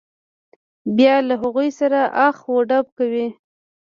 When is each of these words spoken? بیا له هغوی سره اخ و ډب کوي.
بیا 0.97 1.15
له 1.27 1.35
هغوی 1.41 1.69
سره 1.79 1.99
اخ 2.27 2.37
و 2.53 2.57
ډب 2.69 2.85
کوي. 2.97 3.27